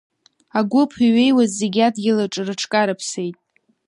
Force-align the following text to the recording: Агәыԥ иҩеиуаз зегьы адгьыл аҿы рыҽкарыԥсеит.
Агәыԥ 0.59 0.91
иҩеиуаз 1.05 1.51
зегьы 1.59 1.81
адгьыл 1.87 2.19
аҿы 2.25 2.41
рыҽкарыԥсеит. 2.47 3.35